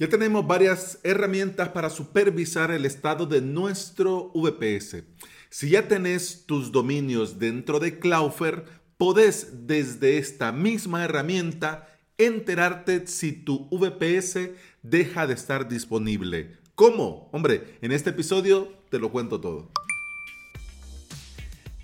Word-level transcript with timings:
Ya 0.00 0.08
tenemos 0.08 0.46
varias 0.46 0.98
herramientas 1.02 1.68
para 1.68 1.90
supervisar 1.90 2.70
el 2.70 2.86
estado 2.86 3.26
de 3.26 3.42
nuestro 3.42 4.32
VPS. 4.34 5.04
Si 5.50 5.68
ya 5.68 5.88
tenés 5.88 6.46
tus 6.46 6.72
dominios 6.72 7.38
dentro 7.38 7.78
de 7.78 7.98
Cloudflare, 7.98 8.64
podés 8.96 9.66
desde 9.66 10.16
esta 10.16 10.52
misma 10.52 11.04
herramienta 11.04 11.86
enterarte 12.16 13.06
si 13.08 13.32
tu 13.32 13.68
VPS 13.68 14.52
deja 14.82 15.26
de 15.26 15.34
estar 15.34 15.68
disponible. 15.68 16.56
¿Cómo? 16.74 17.28
Hombre, 17.30 17.76
en 17.82 17.92
este 17.92 18.08
episodio 18.08 18.72
te 18.88 18.98
lo 18.98 19.12
cuento 19.12 19.38
todo. 19.38 19.68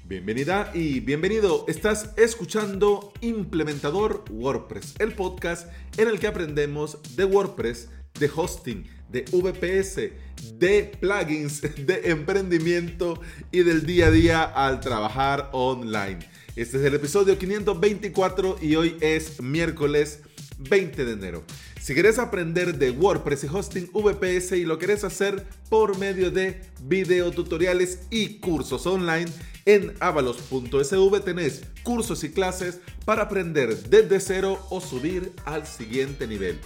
Bienvenida 0.09 0.71
y 0.73 1.01
bienvenido. 1.01 1.65
Estás 1.67 2.15
escuchando 2.17 3.13
Implementador 3.23 4.25
WordPress, 4.31 4.95
el 5.01 5.13
podcast 5.15 5.69
en 5.99 6.07
el 6.07 6.21
que 6.21 6.29
aprendemos 6.29 6.99
de 7.17 7.25
WordPress, 7.25 7.91
de 8.19 8.31
hosting, 8.35 8.85
de 9.09 9.25
VPS, 9.31 10.13
de 10.59 10.93
plugins, 11.01 11.63
de 11.63 12.01
emprendimiento 12.05 13.21
y 13.51 13.63
del 13.63 13.87
día 13.87 14.07
a 14.07 14.11
día 14.11 14.43
al 14.43 14.81
trabajar 14.81 15.51
online. 15.53 16.19
Este 16.57 16.79
es 16.79 16.85
el 16.85 16.95
episodio 16.95 17.39
524 17.39 18.59
y 18.63 18.77
hoy 18.77 18.97
es 19.01 19.41
miércoles 19.43 20.21
20 20.59 21.05
de 21.05 21.13
enero. 21.13 21.45
Si 21.81 21.95
quieres 21.95 22.19
aprender 22.19 22.79
de 22.79 22.91
WordPress 22.91 23.45
y 23.45 23.47
hosting 23.47 23.91
VPS 23.93 24.53
y 24.53 24.65
lo 24.65 24.79
quieres 24.79 25.05
hacer 25.05 25.47
por 25.69 25.99
medio 25.99 26.31
de 26.31 26.61
videotutoriales 26.83 28.01
y 28.11 28.41
cursos 28.41 28.87
online, 28.87 29.31
en 29.67 29.95
avalos.sv 30.01 31.21
tenés 31.21 31.63
cursos 31.83 32.25
y 32.25 32.31
clases 32.31 32.81
para 33.05 33.23
aprender 33.23 33.77
desde 33.89 34.19
cero 34.19 34.67
o 34.71 34.81
subir 34.81 35.33
al 35.45 35.67
siguiente 35.67 36.27
nivel. 36.27 36.59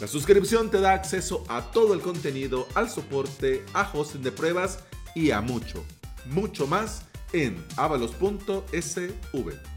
La 0.00 0.08
suscripción 0.08 0.70
te 0.70 0.80
da 0.80 0.92
acceso 0.92 1.44
a 1.48 1.70
todo 1.70 1.94
el 1.94 2.00
contenido, 2.00 2.66
al 2.74 2.90
soporte, 2.90 3.64
a 3.74 3.90
hosting 3.92 4.22
de 4.22 4.32
pruebas 4.32 4.80
y 5.14 5.30
a 5.30 5.40
mucho, 5.40 5.84
mucho 6.26 6.66
más 6.66 7.06
en 7.32 7.64
avalos.sv. 7.76 9.73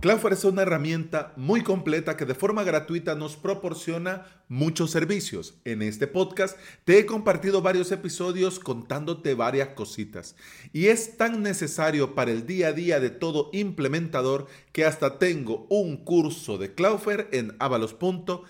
Cloudflare 0.00 0.36
es 0.36 0.44
una 0.44 0.62
herramienta 0.62 1.32
muy 1.34 1.62
completa 1.62 2.16
que 2.16 2.24
de 2.24 2.36
forma 2.36 2.62
gratuita 2.62 3.16
nos 3.16 3.34
proporciona 3.34 4.26
muchos 4.48 4.92
servicios. 4.92 5.54
En 5.64 5.82
este 5.82 6.06
podcast 6.06 6.56
te 6.84 7.00
he 7.00 7.06
compartido 7.06 7.62
varios 7.62 7.90
episodios 7.90 8.60
contándote 8.60 9.34
varias 9.34 9.70
cositas. 9.70 10.36
Y 10.72 10.86
es 10.86 11.16
tan 11.16 11.42
necesario 11.42 12.14
para 12.14 12.30
el 12.30 12.46
día 12.46 12.68
a 12.68 12.72
día 12.72 13.00
de 13.00 13.10
todo 13.10 13.50
implementador 13.52 14.46
que 14.70 14.84
hasta 14.84 15.18
tengo 15.18 15.66
un 15.68 15.96
curso 16.04 16.58
de 16.58 16.74
Cloudflare 16.74 17.28
en 17.32 17.56
avalos.sv 17.58 18.44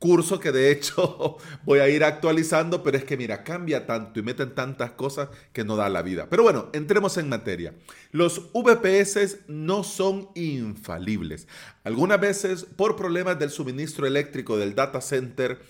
curso 0.00 0.40
que 0.40 0.50
de 0.50 0.72
hecho 0.72 1.36
voy 1.64 1.78
a 1.78 1.88
ir 1.88 2.02
actualizando, 2.02 2.82
pero 2.82 2.96
es 2.96 3.04
que 3.04 3.16
mira, 3.16 3.44
cambia 3.44 3.86
tanto 3.86 4.18
y 4.18 4.22
meten 4.24 4.54
tantas 4.54 4.92
cosas 4.92 5.28
que 5.52 5.62
no 5.62 5.76
da 5.76 5.88
la 5.88 6.02
vida. 6.02 6.26
Pero 6.28 6.42
bueno, 6.42 6.70
entremos 6.72 7.16
en 7.18 7.28
materia. 7.28 7.74
Los 8.10 8.50
VPS 8.52 9.40
no 9.46 9.84
son 9.84 10.30
infalibles. 10.34 11.46
Algunas 11.84 12.18
veces 12.18 12.64
por 12.64 12.96
problemas 12.96 13.38
del 13.38 13.50
suministro 13.50 14.06
eléctrico 14.06 14.56
del 14.56 14.74
data 14.74 15.00
center, 15.00 15.60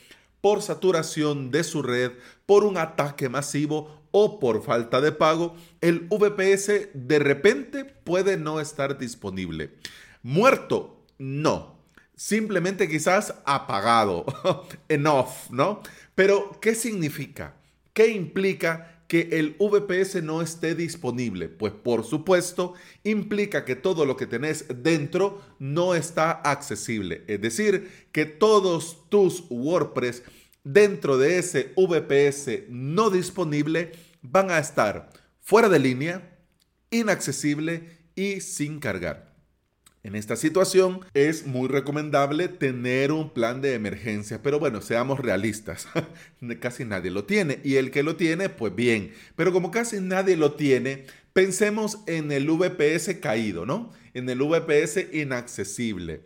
por 0.41 0.63
saturación 0.63 1.51
de 1.51 1.65
su 1.65 1.83
red, 1.83 2.13
por 2.47 2.65
un 2.65 2.79
ataque 2.79 3.29
masivo 3.29 4.01
o 4.13 4.39
por 4.39 4.63
falta 4.63 5.01
de 5.01 5.13
pago, 5.13 5.57
el 5.81 6.09
VPS 6.09 6.91
de 6.95 7.19
repente 7.19 7.85
puede 7.85 8.37
no 8.37 8.61
estar 8.61 8.97
disponible. 8.97 9.73
Muerto, 10.23 11.05
no 11.19 11.80
simplemente 12.21 12.87
quizás 12.87 13.35
apagado, 13.47 14.27
en 14.91 15.07
off, 15.07 15.49
¿no? 15.49 15.81
Pero, 16.15 16.61
¿qué 16.61 16.75
significa? 16.75 17.57
¿Qué 17.95 18.09
implica 18.09 19.05
que 19.09 19.31
el 19.33 19.57
VPS 19.59 20.23
no 20.23 20.43
esté 20.43 20.75
disponible? 20.75 21.49
Pues 21.49 21.73
por 21.73 22.05
supuesto, 22.05 22.75
implica 23.05 23.65
que 23.65 23.75
todo 23.75 24.05
lo 24.05 24.19
que 24.19 24.27
tenés 24.27 24.67
dentro 24.83 25.41
no 25.59 25.95
está 25.95 26.31
accesible. 26.33 27.25
Es 27.27 27.41
decir, 27.41 27.91
que 28.13 28.27
todos 28.27 29.09
tus 29.09 29.45
WordPress 29.49 30.23
dentro 30.63 31.17
de 31.17 31.39
ese 31.39 31.73
VPS 31.75 32.69
no 32.69 33.09
disponible 33.09 33.93
van 34.21 34.51
a 34.51 34.59
estar 34.59 35.09
fuera 35.41 35.71
de 35.71 35.79
línea, 35.79 36.37
inaccesible 36.91 37.97
y 38.15 38.43
sin 38.43 38.79
cargar. 38.79 39.30
En 40.03 40.15
esta 40.15 40.35
situación 40.35 41.01
es 41.13 41.47
muy 41.47 41.69
recomendable 41.69 42.49
tener 42.49 43.13
un 43.13 43.29
plan 43.29 43.61
de 43.61 43.75
emergencia, 43.75 44.43
pero 44.43 44.59
bueno, 44.59 44.81
seamos 44.81 45.21
realistas, 45.21 45.89
casi 46.61 46.87
nadie 46.87 47.11
lo 47.11 47.25
tiene 47.25 47.61
y 47.65 47.75
el 47.75 47.91
que 47.91 48.03
lo 48.03 48.17
tiene, 48.17 48.49
pues 48.49 48.75
bien, 48.75 49.13
pero 49.37 49.53
como 49.53 49.71
casi 49.71 50.01
nadie 50.01 50.39
lo 50.39 50.55
tiene, 50.55 51.05
pensemos 51.35 51.99
en 52.07 52.33
el 52.33 52.49
VPS 52.49 53.17
caído, 53.21 53.67
¿no? 53.67 53.93
En 54.15 54.27
el 54.31 54.39
VPS 54.39 55.13
inaccesible. 55.13 56.25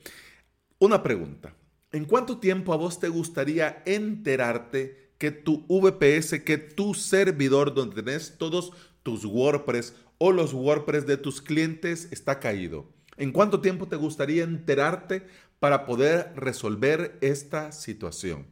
Una 0.78 1.02
pregunta, 1.02 1.56
¿en 1.90 2.04
cuánto 2.04 2.38
tiempo 2.38 2.72
a 2.72 2.76
vos 2.76 3.00
te 3.00 3.08
gustaría 3.08 3.82
enterarte 3.86 5.14
que 5.18 5.32
tu 5.32 5.66
VPS, 5.66 6.44
que 6.44 6.58
tu 6.58 6.94
servidor 6.94 7.74
donde 7.74 8.04
tenés 8.04 8.38
todos 8.38 8.72
tus 9.02 9.24
WordPress 9.24 9.96
o 10.18 10.30
los 10.30 10.54
WordPress 10.54 11.06
de 11.06 11.16
tus 11.16 11.42
clientes 11.42 12.06
está 12.12 12.38
caído? 12.38 12.93
¿En 13.16 13.32
cuánto 13.32 13.60
tiempo 13.60 13.86
te 13.86 13.96
gustaría 13.96 14.44
enterarte 14.44 15.26
para 15.58 15.86
poder 15.86 16.32
resolver 16.36 17.18
esta 17.20 17.72
situación? 17.72 18.46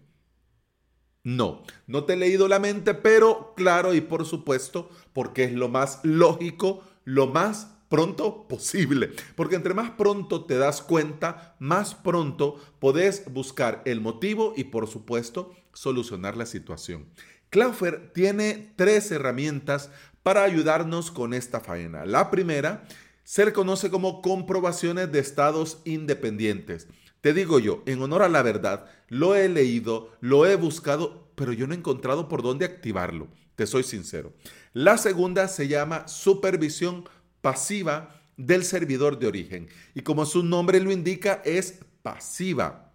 No, 1.25 1.63
no 1.87 2.05
te 2.05 2.15
he 2.15 2.17
leído 2.17 2.49
la 2.49 2.59
mente, 2.59 2.95
pero 2.95 3.55
claro 3.57 3.95
y 3.95 4.01
por 4.01 4.27
supuesto, 4.27 4.91
porque 5.13 5.45
es 5.45 5.53
lo 5.53 5.69
más 5.69 6.01
lógico, 6.03 6.83
lo 7.05 7.29
más 7.29 7.69
pronto 7.89 8.49
posible. 8.49 9.11
Porque 9.37 9.55
entre 9.55 9.75
más 9.75 9.91
pronto 9.91 10.47
te 10.47 10.57
das 10.57 10.83
cuenta, 10.83 11.57
más 11.59 11.95
pronto 11.95 12.59
podés 12.81 13.31
buscar 13.33 13.83
el 13.85 14.01
motivo 14.01 14.55
y 14.57 14.65
por 14.65 14.89
supuesto 14.89 15.55
solucionar 15.73 16.37
la 16.37 16.47
situación. 16.47 17.07
Cloudflare 17.51 18.11
tiene 18.15 18.73
tres 18.77 19.11
herramientas 19.11 19.91
para 20.23 20.43
ayudarnos 20.43 21.11
con 21.11 21.35
esta 21.35 21.61
faena. 21.61 22.07
La 22.07 22.31
primera 22.31 22.85
se 23.25 23.45
le 23.45 23.53
conoce 23.53 23.91
como 23.91 24.23
comprobaciones 24.23 25.11
de 25.13 25.19
estados 25.19 25.81
independientes. 25.85 26.89
Te 27.21 27.33
digo 27.33 27.59
yo, 27.59 27.83
en 27.87 28.03
honor 28.03 28.23
a 28.23 28.29
la 28.29 28.43
verdad, 28.43 28.87
lo 29.09 29.37
he 29.37 29.49
leído, 29.49 30.11
lo 30.21 30.45
he 30.47 30.57
buscado, 30.57 31.31
pero 31.37 31.53
yo 31.53 31.67
no 31.67 31.75
he 31.75 31.77
encontrado 31.77 32.29
por 32.29 32.43
dónde 32.43 32.65
activarlo. 32.65 33.29
Te 33.55 33.67
soy 33.67 33.85
sincero. 33.85 34.33
La 34.73 34.99
segunda 34.99 35.47
se 35.49 35.69
llama 35.69 36.09
supervisión 36.09 37.05
pasiva 37.41 38.21
del 38.37 38.65
servidor 38.65 39.19
de 39.19 39.27
origen. 39.27 39.69
Y 39.95 40.03
como 40.03 40.27
su 40.27 40.43
nombre 40.43 40.81
lo 40.81 40.91
indica, 40.91 41.43
es 41.45 41.79
pasiva. 42.03 42.93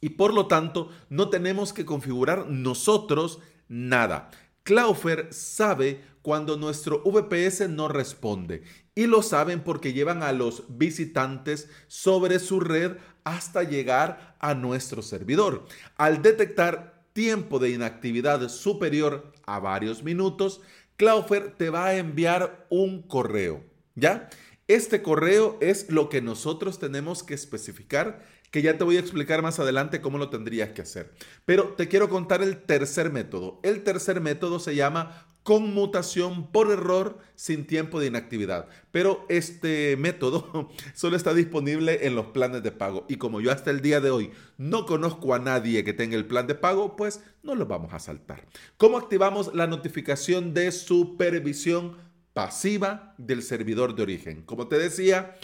Y 0.00 0.10
por 0.10 0.32
lo 0.32 0.46
tanto, 0.46 0.90
no 1.10 1.28
tenemos 1.28 1.72
que 1.72 1.84
configurar 1.84 2.46
nosotros 2.48 3.40
nada. 3.68 4.30
Cloudflare 4.68 5.32
sabe 5.32 6.02
cuando 6.20 6.58
nuestro 6.58 7.02
VPS 7.02 7.70
no 7.70 7.88
responde 7.88 8.64
y 8.94 9.06
lo 9.06 9.22
saben 9.22 9.60
porque 9.64 9.94
llevan 9.94 10.22
a 10.22 10.32
los 10.32 10.64
visitantes 10.76 11.70
sobre 11.86 12.38
su 12.38 12.60
red 12.60 12.98
hasta 13.24 13.62
llegar 13.62 14.36
a 14.40 14.52
nuestro 14.52 15.00
servidor. 15.00 15.66
Al 15.96 16.20
detectar 16.20 17.02
tiempo 17.14 17.58
de 17.58 17.70
inactividad 17.70 18.46
superior 18.50 19.32
a 19.46 19.58
varios 19.58 20.02
minutos, 20.02 20.60
Cloudflare 20.98 21.54
te 21.56 21.70
va 21.70 21.86
a 21.86 21.96
enviar 21.96 22.66
un 22.68 23.00
correo, 23.00 23.64
¿ya? 23.94 24.28
Este 24.66 25.00
correo 25.00 25.56
es 25.62 25.88
lo 25.88 26.10
que 26.10 26.20
nosotros 26.20 26.78
tenemos 26.78 27.22
que 27.22 27.32
especificar, 27.32 28.22
que 28.50 28.62
ya 28.62 28.78
te 28.78 28.84
voy 28.84 28.96
a 28.96 29.00
explicar 29.00 29.42
más 29.42 29.58
adelante 29.58 30.00
cómo 30.00 30.18
lo 30.18 30.30
tendrías 30.30 30.70
que 30.70 30.82
hacer. 30.82 31.12
Pero 31.44 31.74
te 31.76 31.88
quiero 31.88 32.08
contar 32.08 32.42
el 32.42 32.62
tercer 32.62 33.12
método. 33.12 33.60
El 33.62 33.82
tercer 33.82 34.20
método 34.20 34.58
se 34.58 34.74
llama 34.74 35.26
conmutación 35.48 36.52
por 36.52 36.70
error 36.70 37.18
sin 37.34 37.66
tiempo 37.66 38.00
de 38.00 38.08
inactividad. 38.08 38.68
Pero 38.90 39.24
este 39.30 39.96
método 39.96 40.68
solo 40.94 41.16
está 41.16 41.32
disponible 41.32 42.06
en 42.06 42.14
los 42.14 42.26
planes 42.26 42.62
de 42.62 42.70
pago. 42.70 43.06
Y 43.08 43.16
como 43.16 43.40
yo 43.40 43.50
hasta 43.50 43.70
el 43.70 43.80
día 43.80 44.00
de 44.00 44.10
hoy 44.10 44.30
no 44.58 44.84
conozco 44.84 45.34
a 45.34 45.38
nadie 45.38 45.84
que 45.84 45.94
tenga 45.94 46.16
el 46.16 46.26
plan 46.26 46.46
de 46.46 46.54
pago, 46.54 46.96
pues 46.96 47.22
no 47.42 47.54
lo 47.54 47.64
vamos 47.64 47.94
a 47.94 47.98
saltar. 47.98 48.44
¿Cómo 48.76 48.98
activamos 48.98 49.54
la 49.54 49.66
notificación 49.66 50.52
de 50.52 50.70
supervisión 50.70 51.96
pasiva 52.34 53.14
del 53.16 53.42
servidor 53.42 53.94
de 53.94 54.02
origen? 54.02 54.42
Como 54.42 54.68
te 54.68 54.78
decía, 54.78 55.34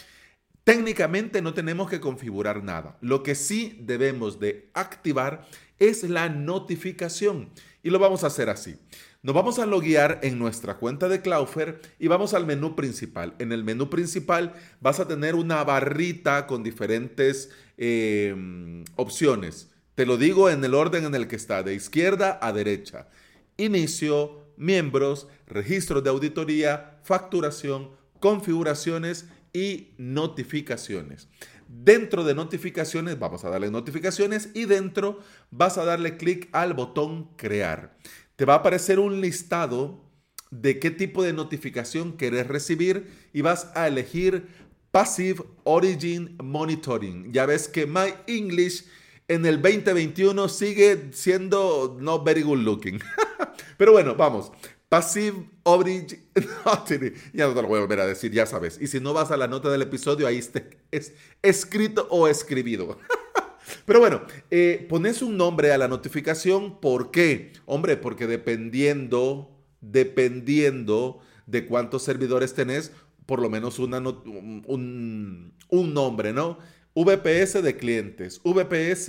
técnicamente 0.65 1.43
no 1.43 1.55
tenemos 1.55 1.89
que 1.89 2.01
configurar 2.01 2.65
nada. 2.65 2.97
Lo 3.01 3.23
que 3.23 3.35
sí 3.35 3.79
debemos 3.83 4.41
de 4.41 4.71
activar 4.75 5.47
es 5.79 6.03
la 6.05 6.29
notificación. 6.29 7.51
Y 7.83 7.91
lo 7.91 7.99
vamos 7.99 8.25
a 8.25 8.29
hacer 8.29 8.49
así. 8.49 8.77
Nos 9.23 9.35
vamos 9.35 9.59
a 9.59 9.67
loguear 9.67 10.21
en 10.23 10.39
nuestra 10.39 10.77
cuenta 10.77 11.09
de 11.09 11.21
Cloudflare 11.21 11.81
y 11.99 12.09
vamos 12.09 12.35
al 12.35 12.47
menú 12.47 12.75
principal. 12.77 13.35
En 13.39 13.53
el 13.53 13.65
menú 13.65 13.89
principal 13.89 14.55
vas 14.81 15.01
a 15.01 15.09
tener 15.09 15.35
una 15.35 15.63
barrita 15.65 16.47
con 16.47 16.63
diferentes 16.63 17.51
eh, 17.79 18.85
opciones. 18.97 19.71
Te 19.95 20.07
lo 20.07 20.17
digo 20.17 20.51
en 20.51 20.65
el 20.65 20.75
orden 20.75 21.05
en 21.05 21.15
el 21.15 21.29
que 21.29 21.37
está, 21.37 21.63
de 21.63 21.75
izquierda 21.75 22.39
a 22.43 22.53
derecha. 22.53 23.09
Inicio, 23.57 24.45
miembros, 24.57 25.29
registro 25.47 26.03
de 26.03 26.11
auditoría, 26.11 26.99
facturación, 27.05 27.91
configuraciones 28.21 29.27
y 29.55 29.95
notificaciones. 29.97 31.29
Dentro 31.69 32.25
de 32.25 32.35
notificaciones, 32.35 33.19
vamos 33.19 33.45
a 33.45 33.51
darle 33.51 33.71
notificaciones 33.71 34.51
y 34.53 34.67
dentro 34.67 35.21
vas 35.51 35.79
a 35.79 35.85
darle 35.85 36.19
clic 36.19 36.51
al 36.53 36.75
botón 36.75 37.31
crear. 37.37 37.97
Te 38.37 38.45
va 38.45 38.55
a 38.55 38.59
aparecer 38.59 38.99
un 38.99 39.23
listado 39.23 40.05
de 40.51 40.79
qué 40.79 40.91
tipo 40.91 41.23
de 41.23 41.33
notificación 41.33 42.13
quieres 42.13 42.47
recibir 42.47 43.11
y 43.33 43.41
vas 43.41 43.71
a 43.75 43.89
elegir 43.89 44.47
Passive 44.91 45.43
Origin 45.65 46.37
Monitoring. 46.43 47.33
Ya 47.33 47.47
ves 47.47 47.67
que 47.67 47.87
My 47.87 48.15
English 48.27 48.85
en 49.27 49.47
el 49.47 49.61
2021 49.61 50.49
sigue 50.49 51.11
siendo 51.13 51.97
no 52.01 52.23
very 52.23 52.43
good 52.43 52.59
looking. 52.59 53.01
Pero 53.79 53.93
bueno, 53.93 54.15
vamos. 54.15 54.53
Passive 54.89 55.49
Ya 57.33 57.47
no 57.47 57.55
te 57.55 57.63
lo 57.63 57.69
voy 57.69 57.79
a 57.79 57.83
volver 57.83 58.01
a 58.01 58.07
decir, 58.07 58.33
ya 58.33 58.47
sabes. 58.47 58.79
Y 58.81 58.87
si 58.87 59.01
no 59.01 59.13
vas 59.13 59.31
a 59.31 59.37
la 59.37 59.49
nota 59.49 59.71
del 59.71 59.83
episodio, 59.83 60.27
ahí 60.27 60.39
está 60.39 60.63
es 60.91 61.15
escrito 61.43 62.07
o 62.11 62.29
escribido. 62.29 62.99
Pero 63.87 64.01
bueno, 64.01 64.23
eh, 64.51 64.87
pones 64.89 65.23
un 65.23 65.37
nombre 65.37 65.73
a 65.73 65.79
la 65.79 65.89
notificación. 65.89 66.81
¿Por 66.81 67.11
qué? 67.11 67.53
Hombre, 67.65 67.97
porque 67.97 68.27
dependiendo, 68.27 69.51
dependiendo 69.81 71.21
de 71.47 71.67
cuántos 71.67 72.03
servidores 72.03 72.55
tenés, 72.55 72.93
por 73.27 73.41
lo 73.41 73.49
menos 73.49 73.79
una 73.79 73.99
un, 73.99 75.55
un 75.69 75.95
nombre, 75.95 76.33
¿no? 76.33 76.59
VPS 76.95 77.63
de 77.63 77.77
clientes, 77.77 78.41
VPS 78.45 79.07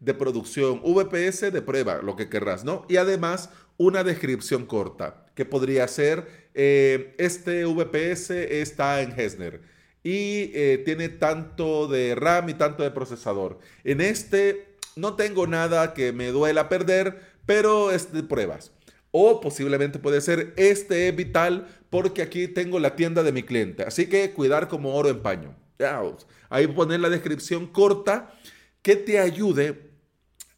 de 0.00 0.14
producción, 0.14 0.80
VPS 0.82 1.52
de 1.52 1.62
prueba, 1.62 2.00
lo 2.02 2.16
que 2.16 2.28
querrás, 2.28 2.64
¿no? 2.64 2.86
Y 2.88 2.96
además 2.96 3.50
una 3.76 4.02
descripción 4.02 4.66
corta, 4.66 5.26
que 5.40 5.46
podría 5.46 5.88
ser, 5.88 6.50
eh, 6.52 7.14
este 7.16 7.64
VPS 7.64 8.30
está 8.60 9.00
en 9.00 9.18
Hesner 9.18 9.62
y 10.02 10.52
eh, 10.52 10.82
tiene 10.84 11.08
tanto 11.08 11.88
de 11.88 12.14
RAM 12.14 12.50
y 12.50 12.54
tanto 12.54 12.82
de 12.82 12.90
procesador. 12.90 13.58
En 13.82 14.02
este 14.02 14.76
no 14.96 15.16
tengo 15.16 15.46
nada 15.46 15.94
que 15.94 16.12
me 16.12 16.26
duela 16.26 16.68
perder, 16.68 17.22
pero 17.46 17.90
es 17.90 18.12
de 18.12 18.22
pruebas. 18.22 18.72
O 19.12 19.40
posiblemente 19.40 19.98
puede 19.98 20.20
ser, 20.20 20.52
este 20.58 21.08
es 21.08 21.16
vital 21.16 21.66
porque 21.88 22.20
aquí 22.20 22.46
tengo 22.46 22.78
la 22.78 22.96
tienda 22.96 23.22
de 23.22 23.32
mi 23.32 23.42
cliente. 23.42 23.84
Así 23.84 24.08
que 24.08 24.32
cuidar 24.32 24.68
como 24.68 24.94
oro 24.94 25.08
en 25.08 25.22
paño. 25.22 25.56
Ahí 26.50 26.66
poner 26.66 27.00
la 27.00 27.08
descripción 27.08 27.66
corta 27.66 28.34
que 28.82 28.94
te 28.94 29.18
ayude 29.18 29.88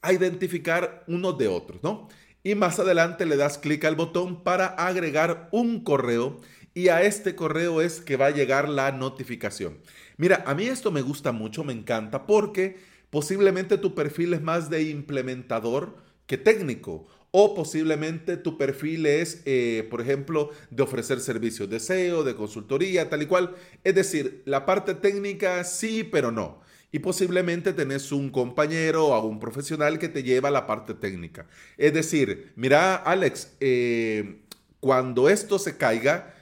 a 0.01 0.13
identificar 0.13 1.05
unos 1.07 1.39
de 1.39 1.47
otros, 1.47 1.81
¿no? 1.85 2.09
Y 2.45 2.57
más 2.57 2.79
adelante 2.81 3.25
le 3.25 3.37
das 3.37 3.59
clic 3.59 3.85
al 3.85 3.95
botón 3.95 4.43
para 4.43 4.67
agregar 4.67 5.49
un 5.53 5.85
correo 5.85 6.41
y 6.75 6.89
a 6.89 7.03
este 7.03 7.37
correo 7.37 7.81
es 7.81 8.01
que 8.01 8.17
va 8.17 8.27
a 8.27 8.31
llegar 8.31 8.69
la 8.69 8.91
notificación. 8.93 9.79
Mira, 10.17 10.43
a 10.47 10.55
mí 10.55 10.65
esto 10.65 10.91
me 10.91 11.03
gusta 11.03 11.31
mucho, 11.31 11.63
me 11.63 11.73
encanta 11.73 12.27
porque 12.27 12.79
posiblemente 13.11 13.79
tu 13.79 13.95
perfil 13.95 14.35
es 14.35 14.43
más 14.43 14.71
de 14.71 14.83
implementador 14.83 15.97
que 16.27 16.37
técnico 16.37 17.07
o 17.31 17.55
posiblemente 17.55 18.37
tu 18.37 18.59
perfil 18.59 19.07
es, 19.07 19.43
eh, 19.47 19.87
por 19.91 20.01
ejemplo, 20.01 20.51
de 20.71 20.83
ofrecer 20.83 21.21
servicios 21.21 21.71
de 21.71 21.81
SEO, 21.81 22.25
de 22.25 22.35
consultoría, 22.35 23.09
tal 23.09 23.23
y 23.23 23.27
cual. 23.27 23.55
Es 23.85 23.95
decir, 23.95 24.43
la 24.45 24.67
parte 24.67 24.95
técnica 24.95 25.65
sí, 25.65 26.05
pero 26.05 26.31
no. 26.31 26.61
Y 26.93 26.99
posiblemente 26.99 27.73
tenés 27.73 28.13
un 28.13 28.31
compañero 28.31 29.07
o 29.07 29.27
un 29.27 29.41
profesional 29.41 29.99
que 29.99 30.11
te 30.11 30.23
lleva 30.23 30.51
a 30.51 30.53
la 30.53 30.67
parte 30.67 30.93
técnica. 30.95 31.47
Es 31.79 31.95
decir, 31.95 32.53
mira, 32.55 32.97
Alex, 32.97 33.55
eh, 33.61 34.43
cuando 34.79 35.31
esto 35.31 35.59
se 35.59 35.79
caiga, 35.79 36.35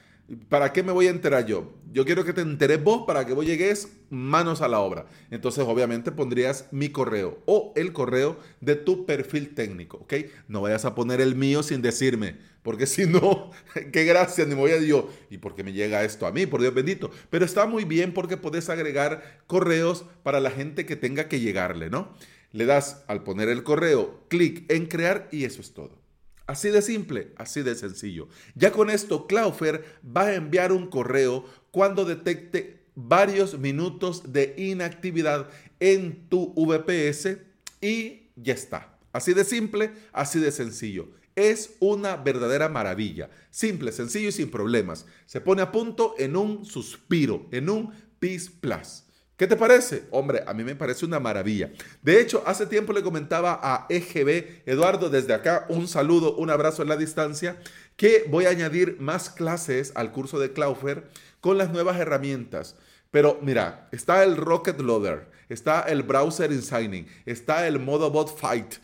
¿para 0.49 0.71
qué 0.73 0.83
me 0.83 0.91
voy 0.91 1.07
a 1.07 1.11
enterar 1.11 1.45
yo? 1.45 1.73
Yo 1.91 2.05
quiero 2.05 2.23
que 2.23 2.33
te 2.33 2.41
enteres 2.41 2.83
vos 2.83 3.03
para 3.05 3.25
que 3.25 3.33
vos 3.33 3.45
llegues 3.45 3.91
manos 4.09 4.61
a 4.61 4.67
la 4.67 4.79
obra. 4.79 5.05
Entonces, 5.29 5.65
obviamente, 5.67 6.11
pondrías 6.11 6.67
mi 6.71 6.89
correo 6.89 7.39
o 7.45 7.73
el 7.75 7.93
correo 7.93 8.37
de 8.61 8.75
tu 8.75 9.05
perfil 9.05 9.53
técnico, 9.53 9.97
¿ok? 9.97 10.13
No 10.47 10.61
vayas 10.61 10.85
a 10.85 10.95
poner 10.95 11.21
el 11.21 11.35
mío 11.35 11.63
sin 11.63 11.81
decirme, 11.81 12.37
porque 12.63 12.85
si 12.87 13.05
no, 13.05 13.51
qué 13.91 14.05
gracia, 14.05 14.45
ni 14.45 14.55
me 14.55 14.61
voy 14.61 14.71
a 14.71 14.79
yo. 14.79 15.09
¿Y 15.29 15.37
por 15.37 15.55
qué 15.55 15.63
me 15.63 15.73
llega 15.73 16.03
esto 16.03 16.25
a 16.25 16.31
mí? 16.31 16.45
Por 16.45 16.61
Dios 16.61 16.73
bendito. 16.73 17.11
Pero 17.29 17.45
está 17.45 17.65
muy 17.65 17.83
bien 17.83 18.13
porque 18.13 18.37
puedes 18.37 18.69
agregar 18.69 19.41
correos 19.47 20.05
para 20.23 20.39
la 20.39 20.51
gente 20.51 20.85
que 20.85 20.95
tenga 20.95 21.27
que 21.27 21.39
llegarle, 21.39 21.89
¿no? 21.89 22.13
Le 22.51 22.65
das 22.65 23.03
al 23.07 23.23
poner 23.23 23.49
el 23.49 23.63
correo, 23.63 24.25
clic 24.27 24.69
en 24.71 24.87
crear 24.87 25.29
y 25.31 25.45
eso 25.45 25.61
es 25.61 25.73
todo. 25.73 26.00
Así 26.51 26.69
de 26.69 26.81
simple, 26.81 27.31
así 27.37 27.61
de 27.61 27.75
sencillo. 27.75 28.27
Ya 28.55 28.73
con 28.73 28.89
esto, 28.89 29.25
Cloudflare 29.25 29.85
va 30.05 30.23
a 30.23 30.35
enviar 30.35 30.73
un 30.73 30.87
correo 30.87 31.45
cuando 31.71 32.03
detecte 32.03 32.83
varios 32.93 33.57
minutos 33.57 34.33
de 34.33 34.53
inactividad 34.57 35.49
en 35.79 36.27
tu 36.27 36.53
VPS 36.53 37.37
y 37.79 38.23
ya 38.35 38.53
está. 38.53 38.99
Así 39.13 39.33
de 39.33 39.45
simple, 39.45 39.93
así 40.11 40.41
de 40.41 40.51
sencillo. 40.51 41.11
Es 41.37 41.77
una 41.79 42.17
verdadera 42.17 42.67
maravilla. 42.67 43.29
Simple, 43.49 43.93
sencillo 43.93 44.27
y 44.27 44.33
sin 44.33 44.51
problemas. 44.51 45.05
Se 45.27 45.39
pone 45.39 45.61
a 45.61 45.71
punto 45.71 46.15
en 46.17 46.35
un 46.35 46.65
suspiro, 46.65 47.47
en 47.53 47.69
un 47.69 47.93
Peace 48.19 48.51
Plus. 48.59 49.05
¿Qué 49.41 49.47
te 49.47 49.55
parece? 49.55 50.03
Hombre, 50.11 50.43
a 50.45 50.53
mí 50.53 50.63
me 50.63 50.75
parece 50.75 51.03
una 51.03 51.19
maravilla. 51.19 51.71
De 52.03 52.21
hecho, 52.21 52.43
hace 52.45 52.67
tiempo 52.67 52.93
le 52.93 53.01
comentaba 53.01 53.59
a 53.63 53.87
EGB, 53.89 54.61
Eduardo, 54.67 55.09
desde 55.09 55.33
acá, 55.33 55.65
un 55.67 55.87
saludo, 55.87 56.35
un 56.35 56.51
abrazo 56.51 56.83
en 56.83 56.89
la 56.89 56.95
distancia, 56.95 57.59
que 57.95 58.25
voy 58.29 58.45
a 58.45 58.49
añadir 58.49 58.97
más 58.99 59.31
clases 59.31 59.93
al 59.95 60.11
curso 60.11 60.37
de 60.37 60.53
Cloudflare 60.53 61.05
con 61.39 61.57
las 61.57 61.71
nuevas 61.71 61.99
herramientas. 61.99 62.75
Pero 63.09 63.39
mira, 63.41 63.89
está 63.91 64.23
el 64.23 64.37
Rocket 64.37 64.79
Loader, 64.79 65.31
está 65.49 65.81
el 65.89 66.03
Browser 66.03 66.51
Insigning, 66.51 67.07
está 67.25 67.65
el 67.65 67.79
modo 67.79 68.11
Bot 68.11 68.37
Fight. 68.37 68.75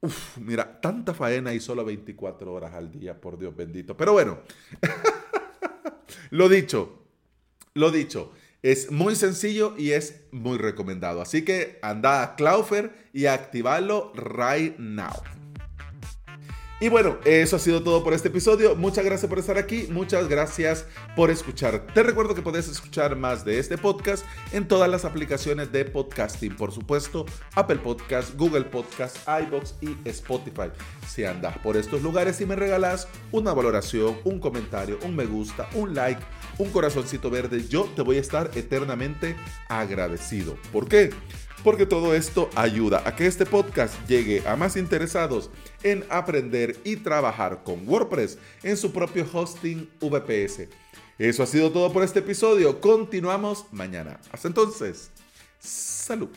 Uf, 0.00 0.38
mira, 0.38 0.80
tanta 0.80 1.14
faena 1.14 1.54
y 1.54 1.60
solo 1.60 1.84
24 1.84 2.52
horas 2.52 2.74
al 2.74 2.90
día, 2.90 3.20
por 3.20 3.38
Dios 3.38 3.54
bendito. 3.54 3.96
Pero 3.96 4.14
bueno, 4.14 4.40
lo 6.30 6.48
dicho, 6.48 7.04
lo 7.74 7.92
dicho. 7.92 8.32
Es 8.64 8.90
muy 8.90 9.14
sencillo 9.14 9.74
y 9.76 9.90
es 9.90 10.22
muy 10.32 10.56
recomendado. 10.56 11.20
Así 11.20 11.44
que 11.44 11.78
anda 11.82 12.22
a 12.22 12.34
Cloudflare 12.34 12.92
y 13.12 13.26
activarlo 13.26 14.10
right 14.14 14.78
now. 14.78 15.12
Y 16.84 16.90
bueno, 16.90 17.16
eso 17.24 17.56
ha 17.56 17.58
sido 17.58 17.82
todo 17.82 18.04
por 18.04 18.12
este 18.12 18.28
episodio. 18.28 18.76
Muchas 18.76 19.06
gracias 19.06 19.26
por 19.26 19.38
estar 19.38 19.56
aquí. 19.56 19.86
Muchas 19.90 20.28
gracias 20.28 20.84
por 21.16 21.30
escuchar. 21.30 21.86
Te 21.94 22.02
recuerdo 22.02 22.34
que 22.34 22.42
puedes 22.42 22.68
escuchar 22.68 23.16
más 23.16 23.42
de 23.42 23.58
este 23.58 23.78
podcast 23.78 24.22
en 24.52 24.68
todas 24.68 24.90
las 24.90 25.06
aplicaciones 25.06 25.72
de 25.72 25.86
podcasting. 25.86 26.54
Por 26.54 26.72
supuesto, 26.72 27.24
Apple 27.54 27.78
Podcast, 27.78 28.36
Google 28.36 28.64
Podcast, 28.64 29.16
iBox 29.26 29.76
y 29.80 29.96
Spotify. 30.06 30.68
Si 31.08 31.24
andas 31.24 31.56
por 31.56 31.78
estos 31.78 32.02
lugares 32.02 32.38
y 32.42 32.44
me 32.44 32.54
regalas 32.54 33.08
una 33.32 33.54
valoración, 33.54 34.18
un 34.24 34.38
comentario, 34.38 34.98
un 35.04 35.16
me 35.16 35.24
gusta, 35.24 35.66
un 35.72 35.94
like, 35.94 36.20
un 36.58 36.68
corazoncito 36.68 37.30
verde, 37.30 37.66
yo 37.66 37.88
te 37.96 38.02
voy 38.02 38.18
a 38.18 38.20
estar 38.20 38.50
eternamente 38.56 39.36
agradecido. 39.70 40.58
¿Por 40.70 40.86
qué? 40.86 41.08
Porque 41.64 41.86
todo 41.86 42.14
esto 42.14 42.50
ayuda 42.54 43.02
a 43.06 43.16
que 43.16 43.26
este 43.26 43.46
podcast 43.46 43.94
llegue 44.06 44.46
a 44.46 44.54
más 44.54 44.76
interesados 44.76 45.50
en 45.82 46.04
aprender 46.10 46.78
y 46.84 46.96
trabajar 46.96 47.64
con 47.64 47.88
WordPress 47.88 48.38
en 48.62 48.76
su 48.76 48.92
propio 48.92 49.26
hosting 49.32 49.88
VPS. 49.98 50.68
Eso 51.18 51.42
ha 51.42 51.46
sido 51.46 51.72
todo 51.72 51.90
por 51.90 52.04
este 52.04 52.18
episodio. 52.18 52.80
Continuamos 52.80 53.64
mañana. 53.72 54.20
Hasta 54.30 54.48
entonces, 54.48 55.10
salud. 55.58 56.28